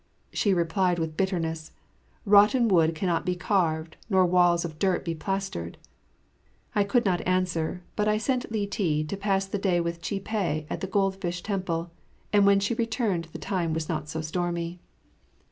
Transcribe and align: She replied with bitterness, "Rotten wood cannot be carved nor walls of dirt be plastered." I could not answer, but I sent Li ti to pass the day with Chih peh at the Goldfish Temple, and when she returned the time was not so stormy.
She 0.33 0.51
replied 0.51 0.97
with 0.97 1.15
bitterness, 1.15 1.73
"Rotten 2.25 2.67
wood 2.69 2.95
cannot 2.95 3.23
be 3.23 3.35
carved 3.35 3.97
nor 4.09 4.25
walls 4.25 4.65
of 4.65 4.79
dirt 4.79 5.05
be 5.05 5.13
plastered." 5.13 5.77
I 6.73 6.83
could 6.83 7.05
not 7.05 7.21
answer, 7.27 7.83
but 7.95 8.07
I 8.07 8.17
sent 8.17 8.51
Li 8.51 8.65
ti 8.65 9.03
to 9.03 9.15
pass 9.15 9.45
the 9.45 9.59
day 9.59 9.79
with 9.79 10.01
Chih 10.01 10.19
peh 10.21 10.65
at 10.71 10.81
the 10.81 10.87
Goldfish 10.87 11.43
Temple, 11.43 11.91
and 12.33 12.47
when 12.47 12.59
she 12.59 12.73
returned 12.73 13.25
the 13.25 13.37
time 13.37 13.73
was 13.75 13.87
not 13.87 14.09
so 14.09 14.21
stormy. 14.21 14.79